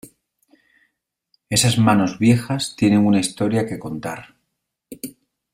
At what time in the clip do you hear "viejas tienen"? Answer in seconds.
2.17-3.05